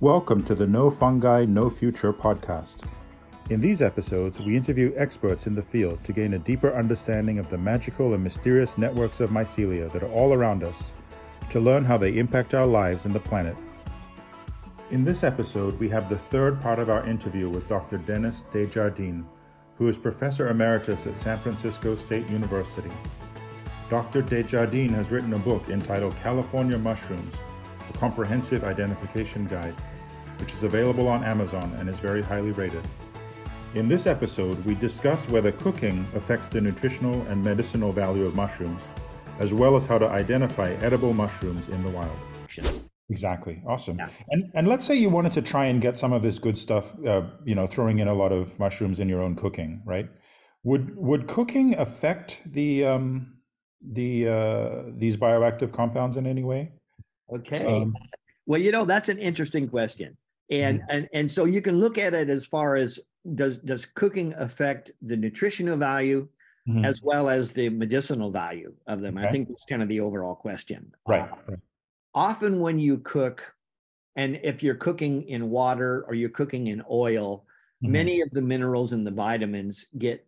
[0.00, 2.76] Welcome to the No Fungi, No Future podcast.
[3.50, 7.50] In these episodes, we interview experts in the field to gain a deeper understanding of
[7.50, 10.76] the magical and mysterious networks of mycelia that are all around us,
[11.50, 13.56] to learn how they impact our lives and the planet.
[14.92, 17.98] In this episode, we have the third part of our interview with Dr.
[17.98, 19.26] Dennis Desjardins,
[19.78, 22.92] who is Professor Emeritus at San Francisco State University.
[23.90, 24.22] Dr.
[24.22, 27.34] Desjardins has written a book entitled California Mushrooms,
[27.90, 29.74] a comprehensive identification guide,
[30.38, 32.82] which is available on Amazon and is very highly rated.
[33.74, 38.82] In this episode, we discussed whether cooking affects the nutritional and medicinal value of mushrooms,
[39.38, 42.18] as well as how to identify edible mushrooms in the wild.
[43.10, 43.62] Exactly.
[43.66, 43.98] Awesome.
[43.98, 44.08] Yeah.
[44.30, 46.94] And and let's say you wanted to try and get some of this good stuff,
[47.06, 50.08] uh, you know, throwing in a lot of mushrooms in your own cooking, right?
[50.64, 53.38] Would would cooking affect the um,
[53.82, 56.72] the uh, these bioactive compounds in any way?
[57.32, 57.64] Okay.
[57.64, 57.94] Um,
[58.46, 60.16] well, you know that's an interesting question,
[60.50, 60.90] and mm-hmm.
[60.90, 62.98] and and so you can look at it as far as
[63.34, 66.28] does does cooking affect the nutritional value
[66.68, 66.84] mm-hmm.
[66.84, 69.18] as well as the medicinal value of them?
[69.18, 69.26] Okay.
[69.26, 70.92] I think that's kind of the overall question.
[71.06, 71.22] Right.
[71.22, 71.58] Uh, right.
[72.14, 73.54] Often when you cook,
[74.16, 77.44] and if you're cooking in water or you're cooking in oil,
[77.82, 77.92] mm-hmm.
[77.92, 80.26] many of the minerals and the vitamins get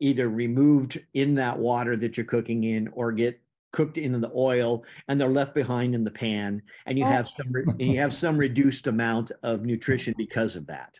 [0.00, 3.40] either removed in that water that you're cooking in or get
[3.78, 7.46] cooked in the oil and they're left behind in the pan and you have some
[7.54, 10.98] and you have some reduced amount of nutrition because of that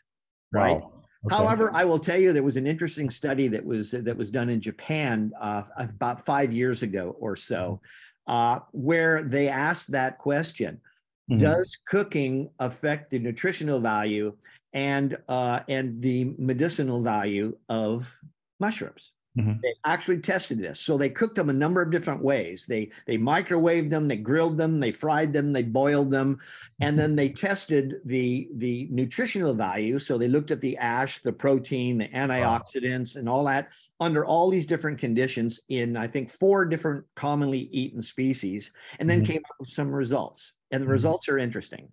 [0.52, 0.92] right wow.
[1.26, 1.34] okay.
[1.34, 4.48] however i will tell you there was an interesting study that was that was done
[4.48, 7.80] in japan uh, about five years ago or so
[8.28, 8.32] mm-hmm.
[8.32, 10.80] uh, where they asked that question
[11.28, 11.40] mm-hmm.
[11.40, 14.32] does cooking affect the nutritional value
[14.72, 18.12] and uh, and the medicinal value of
[18.60, 19.14] mushrooms.
[19.38, 19.60] Mm-hmm.
[19.62, 20.80] They actually tested this.
[20.80, 22.66] So they cooked them a number of different ways.
[22.66, 26.38] They they microwaved them, they grilled them, they fried them, they boiled them,
[26.80, 29.98] and then they tested the the nutritional value.
[30.00, 34.50] So they looked at the ash, the protein, the antioxidants, and all that under all
[34.50, 39.32] these different conditions in I think four different commonly eaten species, and then mm-hmm.
[39.32, 40.56] came up with some results.
[40.70, 40.92] And the mm-hmm.
[40.92, 41.88] results are interesting.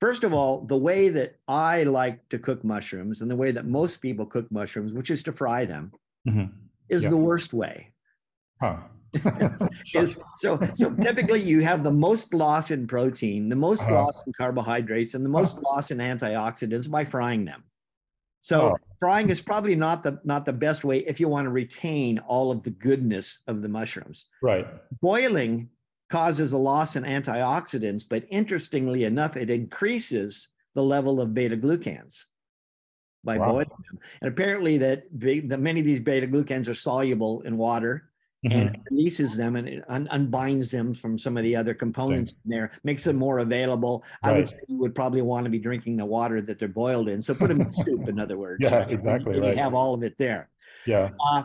[0.00, 3.66] First of all, the way that I like to cook mushrooms and the way that
[3.66, 5.92] most people cook mushrooms, which is to fry them,
[6.26, 6.46] mm-hmm.
[6.90, 7.10] Is yeah.
[7.10, 7.92] the worst way.
[8.60, 8.76] Huh.
[10.36, 13.94] so, so typically you have the most loss in protein, the most uh-huh.
[13.94, 15.74] loss in carbohydrates, and the most uh-huh.
[15.74, 17.64] loss in antioxidants by frying them.
[18.40, 18.76] So oh.
[18.98, 22.50] frying is probably not the not the best way if you want to retain all
[22.50, 24.26] of the goodness of the mushrooms.
[24.42, 24.66] Right.
[25.00, 25.68] Boiling
[26.08, 32.24] causes a loss in antioxidants, but interestingly enough, it increases the level of beta glucans
[33.24, 33.46] by wow.
[33.46, 33.98] boiling them.
[34.22, 38.10] And apparently, that, that many of these beta glucans are soluble in water.
[38.42, 38.58] Mm-hmm.
[38.58, 42.50] and releases them and it un- unbinds them from some of the other components in
[42.50, 44.02] there, makes them more available.
[44.24, 44.30] Right.
[44.30, 47.10] I would say you would probably want to be drinking the water that they're boiled
[47.10, 47.20] in.
[47.20, 48.62] So put them in soup, in other words.
[48.62, 49.34] Yeah, exactly.
[49.34, 49.54] And right.
[49.54, 50.48] you have all of it there.
[50.86, 51.10] Yeah.
[51.30, 51.42] Uh,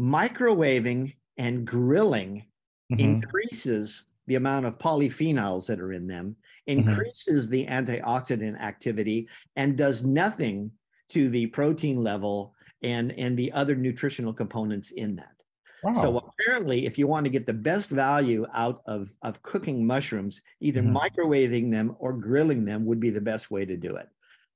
[0.00, 2.44] microwaving and grilling
[2.92, 2.98] mm-hmm.
[2.98, 6.34] increases the amount of polyphenols that are in them,
[6.68, 6.80] mm-hmm.
[6.80, 7.52] increases mm-hmm.
[7.52, 10.72] the antioxidant activity, and does nothing
[11.10, 15.36] to the protein level and, and the other nutritional components in that.
[15.82, 15.92] Wow.
[15.92, 20.40] So apparently, if you want to get the best value out of, of cooking mushrooms,
[20.60, 20.96] either mm-hmm.
[20.96, 24.08] microwaving them or grilling them would be the best way to do it.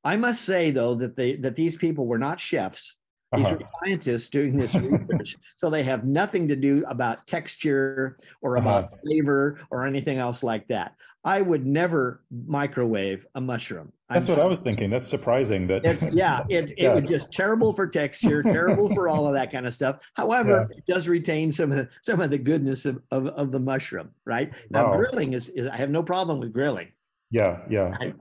[0.02, 2.96] I must say though that they that these people were not chefs.
[3.36, 3.56] These uh-huh.
[3.56, 5.36] are scientists doing this research.
[5.56, 8.96] so they have nothing to do about texture or about uh-huh.
[9.04, 10.96] flavor or anything else like that.
[11.22, 13.92] I would never microwave a mushroom.
[14.10, 14.46] That's I'm what sorry.
[14.46, 14.90] I was thinking.
[14.90, 16.90] That's surprising that it's, yeah, it, yeah.
[16.90, 20.10] it would just terrible for texture, terrible for all of that kind of stuff.
[20.14, 20.76] However, yeah.
[20.78, 24.10] it does retain some of the, some of the goodness of, of, of the mushroom,
[24.24, 24.52] right?
[24.70, 24.96] Now wow.
[24.96, 26.88] grilling is, is I have no problem with grilling.
[27.30, 27.96] Yeah, yeah.
[28.00, 28.14] I,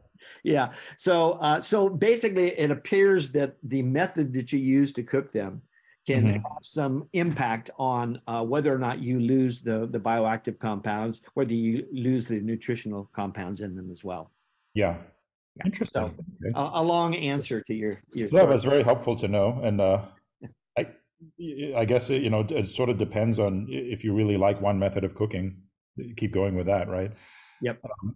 [0.43, 0.71] yeah.
[0.97, 5.61] So uh, so basically, it appears that the method that you use to cook them
[6.05, 6.33] can mm-hmm.
[6.33, 11.53] have some impact on uh, whether or not you lose the the bioactive compounds, whether
[11.53, 14.31] you lose the nutritional compounds in them as well.
[14.75, 14.97] Yeah.
[15.65, 16.01] Interesting.
[16.01, 16.53] So, okay.
[16.55, 18.29] a, a, long answer to your your.
[18.31, 20.05] Yeah, that's very helpful to know, and uh,
[20.77, 20.87] I
[21.75, 24.79] I guess it, you know it sort of depends on if you really like one
[24.79, 25.61] method of cooking,
[26.17, 27.11] keep going with that, right?
[27.61, 27.79] Yep.
[27.83, 28.15] Um,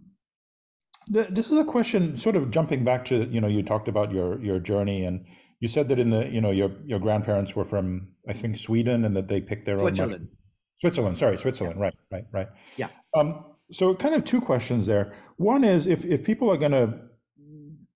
[1.06, 4.40] this is a question, sort of jumping back to you know you talked about your
[4.42, 5.24] your journey, and
[5.60, 9.04] you said that in the you know your your grandparents were from I think Sweden,
[9.04, 10.14] and that they picked their Switzerland.
[10.14, 10.18] own.
[10.18, 10.38] Switzerland.
[10.80, 11.18] Switzerland.
[11.18, 11.76] Sorry, Switzerland.
[11.78, 11.84] Yeah.
[11.84, 12.48] Right, right, right.
[12.76, 12.88] Yeah.
[13.16, 15.12] Um, so, kind of two questions there.
[15.36, 16.94] One is if if people are going to,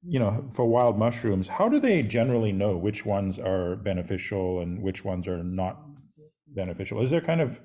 [0.07, 4.81] you know, for wild mushrooms, how do they generally know which ones are beneficial and
[4.81, 5.81] which ones are not
[6.47, 7.03] beneficial?
[7.03, 7.61] Is there kind of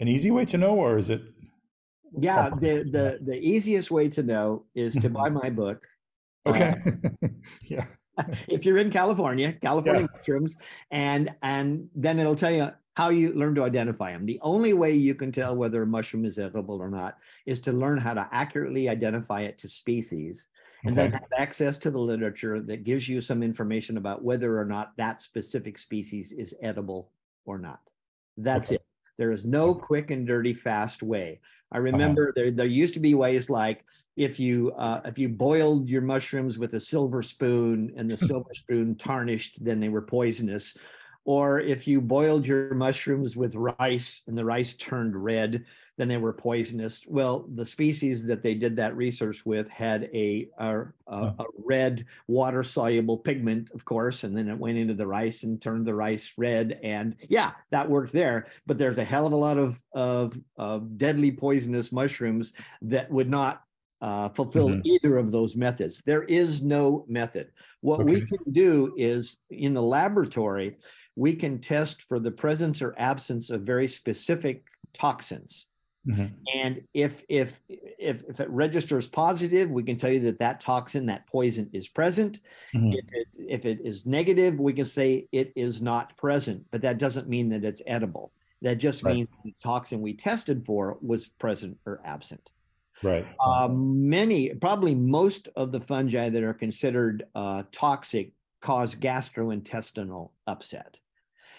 [0.00, 1.22] an easy way to know, or is it
[2.18, 5.86] yeah, the the the easiest way to know is to buy my book
[6.46, 6.74] Okay.
[6.86, 7.28] Uh,
[7.62, 7.84] yeah.
[8.48, 10.16] if you're in California, California yeah.
[10.16, 10.56] mushrooms,
[10.90, 14.24] and and then it'll tell you how you learn to identify them.
[14.24, 17.72] The only way you can tell whether a mushroom is edible or not is to
[17.72, 20.46] learn how to accurately identify it to species
[20.84, 21.08] and okay.
[21.08, 24.96] then have access to the literature that gives you some information about whether or not
[24.96, 27.10] that specific species is edible
[27.46, 27.80] or not.
[28.36, 28.76] That's okay.
[28.76, 28.82] it.
[29.16, 31.40] There is no quick and dirty fast way.
[31.72, 31.82] I uh-huh.
[31.84, 32.32] remember uh-huh.
[32.36, 33.84] there there used to be ways like
[34.16, 38.52] if you uh, if you boiled your mushrooms with a silver spoon and the silver
[38.54, 40.76] spoon tarnished, then they were poisonous.
[41.24, 45.64] Or if you boiled your mushrooms with rice and the rice turned red,
[45.96, 47.06] then they were poisonous.
[47.08, 52.06] Well, the species that they did that research with had a, a, a, a red
[52.26, 55.94] water soluble pigment, of course, and then it went into the rice and turned the
[55.94, 56.80] rice red.
[56.82, 58.48] And yeah, that worked there.
[58.66, 63.30] But there's a hell of a lot of, of, of deadly poisonous mushrooms that would
[63.30, 63.62] not
[64.00, 64.80] uh, fulfill mm-hmm.
[64.84, 66.02] either of those methods.
[66.04, 67.52] There is no method.
[67.80, 68.14] What okay.
[68.14, 70.76] we can do is in the laboratory,
[71.16, 75.66] we can test for the presence or absence of very specific toxins.
[76.06, 76.26] Mm-hmm.
[76.54, 81.06] And if if if if it registers positive, we can tell you that that toxin,
[81.06, 82.40] that poison, is present.
[82.74, 82.92] Mm-hmm.
[82.92, 86.64] If it if it is negative, we can say it is not present.
[86.70, 88.32] But that doesn't mean that it's edible.
[88.60, 89.16] That just right.
[89.16, 92.50] means the toxin we tested for was present or absent.
[93.02, 93.26] Right.
[93.44, 100.98] Um, many, probably most of the fungi that are considered uh, toxic cause gastrointestinal upset.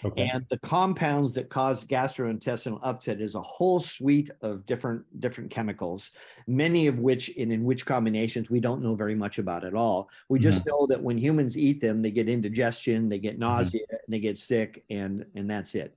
[0.03, 0.29] Okay.
[0.31, 6.11] And the compounds that cause gastrointestinal upset is a whole suite of different different chemicals,
[6.47, 10.09] many of which in, in which combinations we don't know very much about at all.
[10.29, 10.69] We just mm-hmm.
[10.69, 13.41] know that when humans eat them, they get indigestion, they get mm-hmm.
[13.41, 13.95] nausea, mm-hmm.
[14.05, 15.95] and they get sick, and and that's it.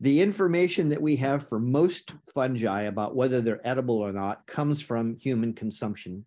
[0.00, 4.82] The information that we have for most fungi about whether they're edible or not comes
[4.82, 6.24] from human consumption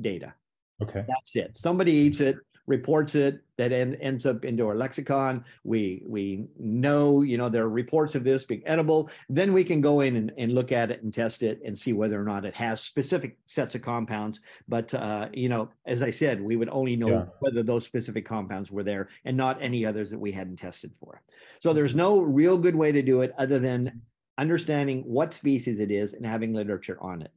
[0.00, 0.34] data.
[0.82, 1.04] Okay.
[1.08, 1.56] That's it.
[1.56, 2.36] Somebody eats it,
[2.70, 5.44] reports it that en- ends up into our lexicon.
[5.64, 9.10] We we know you know there are reports of this being edible.
[9.28, 11.92] Then we can go in and, and look at it and test it and see
[11.92, 14.40] whether or not it has specific sets of compounds.
[14.68, 17.24] But uh, you know as i said we would only know yeah.
[17.40, 21.20] whether those specific compounds were there and not any others that we hadn't tested for.
[21.58, 24.00] So there's no real good way to do it other than
[24.38, 27.32] understanding what species it is and having literature on it.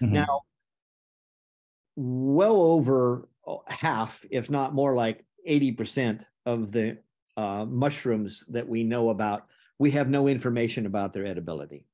[0.00, 0.14] Mm-hmm.
[0.14, 0.42] now
[1.98, 3.28] well over
[3.68, 6.98] half, if not more like 80% of the
[7.36, 9.46] uh, mushrooms that we know about,
[9.78, 11.84] we have no information about their edibility.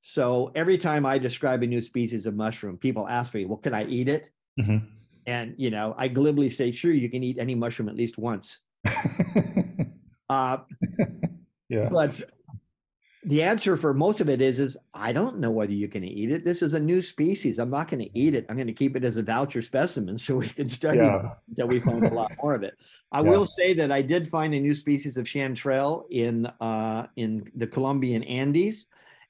[0.00, 3.74] So every time I describe a new species of mushroom, people ask me, well, can
[3.74, 4.30] I eat it?
[4.60, 4.86] Mm-hmm.
[5.26, 8.58] And, you know, I glibly say, sure, you can eat any mushroom at least once.
[10.28, 10.58] uh,
[11.68, 11.88] yeah.
[11.90, 12.22] But
[13.24, 16.30] the answer for most of it is is I don't know whether you can eat
[16.30, 16.44] it.
[16.44, 17.58] This is a new species.
[17.58, 18.44] I'm not going to eat it.
[18.48, 21.30] I'm going to keep it as a voucher specimen so we can study yeah.
[21.48, 22.74] until we find a lot more of it.
[23.12, 23.30] I yeah.
[23.30, 27.66] will say that I did find a new species of chanterelle in uh, in the
[27.66, 28.86] Colombian Andes,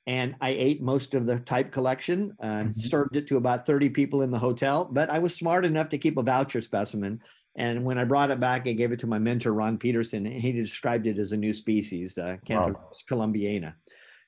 [0.07, 2.81] and I ate most of the type collection and mm-hmm.
[2.81, 4.89] served it to about 30 people in the hotel.
[4.91, 7.21] But I was smart enough to keep a voucher specimen
[7.57, 10.35] and when I brought it back, I gave it to my mentor, Ron Petersen, and
[10.35, 12.91] he described it as a new species, uh, Cantharellus wow.
[13.09, 13.75] columbiana.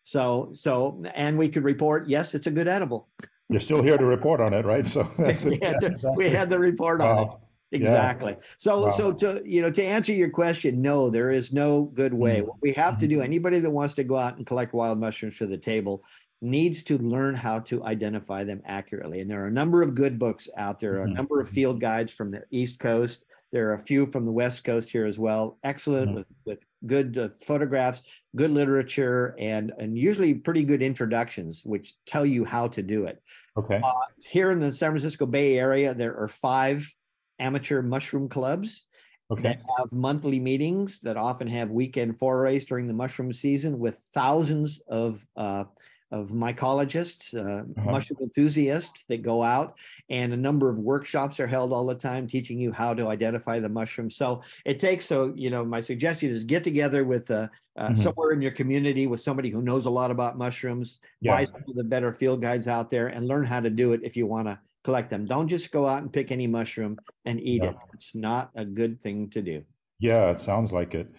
[0.04, 3.08] So, so, and we could report, yes, it's a good edible.
[3.48, 4.86] You're still here to report on it, right?
[4.86, 7.22] So that's we, had to, we had the report on wow.
[7.22, 7.40] it.
[7.72, 8.32] Exactly.
[8.32, 8.44] Yeah.
[8.58, 8.90] So, wow.
[8.90, 12.38] so to you know, to answer your question, no, there is no good way.
[12.38, 12.46] Mm-hmm.
[12.46, 13.24] What we have to do, mm-hmm.
[13.24, 16.04] anybody that wants to go out and collect wild mushrooms for the table,
[16.42, 19.20] needs to learn how to identify them accurately.
[19.20, 21.12] And there are a number of good books out there, mm-hmm.
[21.12, 23.24] a number of field guides from the East Coast.
[23.52, 25.58] There are a few from the West Coast here as well.
[25.64, 26.16] Excellent mm-hmm.
[26.16, 28.02] with, with good uh, photographs,
[28.34, 33.22] good literature, and, and usually pretty good introductions, which tell you how to do it.
[33.56, 33.80] Okay.
[33.82, 36.92] Uh, here in the San Francisco Bay Area, there are five
[37.38, 38.84] amateur mushroom clubs.
[39.28, 39.42] Okay.
[39.42, 44.80] that have monthly meetings that often have weekend forays during the mushroom season with thousands
[44.86, 45.64] of uh,
[46.12, 47.90] of mycologists, uh, uh-huh.
[47.90, 49.76] mushroom enthusiasts that go out,
[50.08, 53.58] and a number of workshops are held all the time teaching you how to identify
[53.58, 54.08] the mushroom.
[54.08, 57.96] So it takes, so, you know, my suggestion is get together with uh, uh, mm-hmm.
[57.96, 61.32] somewhere in your community with somebody who knows a lot about mushrooms, yeah.
[61.32, 64.00] buy some of the better field guides out there and learn how to do it
[64.02, 65.26] if you want to collect them.
[65.26, 67.70] Don't just go out and pick any mushroom and eat yeah.
[67.70, 67.76] it.
[67.92, 69.64] It's not a good thing to do.
[69.98, 71.10] Yeah, it sounds like it.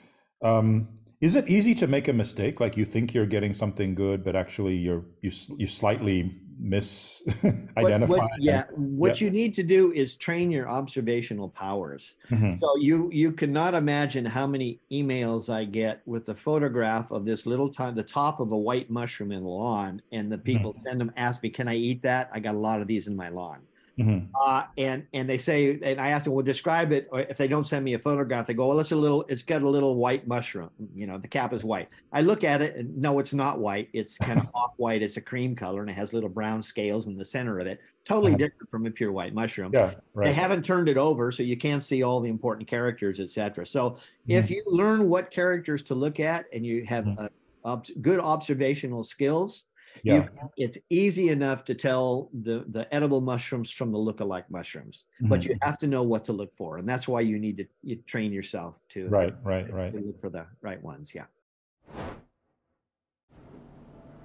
[0.42, 0.88] Um,
[1.20, 2.60] is it easy to make a mistake?
[2.60, 8.08] Like you think you're getting something good, but actually you're you you slightly misidentify.
[8.08, 9.26] What, what, yeah, what yeah.
[9.26, 12.16] you need to do is train your observational powers.
[12.30, 12.60] Mm-hmm.
[12.62, 17.46] So you you cannot imagine how many emails I get with a photograph of this
[17.46, 20.82] little time the top of a white mushroom in the lawn, and the people mm-hmm.
[20.82, 23.16] send them ask me, "Can I eat that?" I got a lot of these in
[23.16, 23.62] my lawn
[23.98, 24.28] Mm-hmm.
[24.40, 27.08] Uh, and and they say, and I ask them, well, describe it.
[27.12, 29.42] Or if they don't send me a photograph, they go, well, it's a little, it's
[29.42, 30.70] got a little white mushroom.
[30.94, 31.90] You know, the cap is white.
[32.14, 33.90] I look at it and no, it's not white.
[33.94, 35.02] It's kind of off white.
[35.02, 37.80] It's a cream color and it has little brown scales in the center of it.
[38.06, 38.38] Totally uh-huh.
[38.38, 39.72] different from a pure white mushroom.
[39.74, 40.28] Yeah, right.
[40.28, 43.66] They haven't turned it over, so you can't see all the important characters, etc.
[43.66, 44.32] So mm-hmm.
[44.32, 47.26] if you learn what characters to look at and you have mm-hmm.
[47.66, 49.66] a, a good observational skills,
[50.04, 50.16] yeah.
[50.16, 55.30] You, it's easy enough to tell the the edible mushrooms from the look-alike mushrooms, mm-hmm.
[55.30, 57.66] but you have to know what to look for, and that's why you need to
[57.84, 61.14] you train yourself to right, right, right, to look for the right ones.
[61.14, 61.26] Yeah.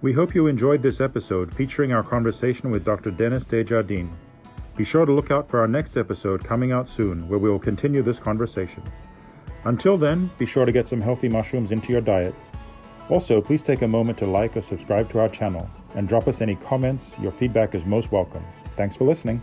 [0.00, 3.12] We hope you enjoyed this episode featuring our conversation with Dr.
[3.12, 4.10] Dennis Desjardins.
[4.76, 7.60] Be sure to look out for our next episode coming out soon, where we will
[7.60, 8.82] continue this conversation.
[9.64, 12.34] Until then, be sure to get some healthy mushrooms into your diet
[13.08, 16.40] also, please take a moment to like or subscribe to our channel and drop us
[16.40, 17.14] any comments.
[17.20, 18.44] Your feedback is most welcome.
[18.76, 19.42] Thanks for listening.